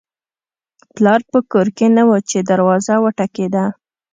پلار 0.95 1.21
په 1.31 1.39
کور 1.51 1.67
کې 1.77 1.87
نه 1.95 2.03
و 2.07 2.11
چې 2.29 2.37
دروازه 2.49 2.93
وټکېده 3.03 3.65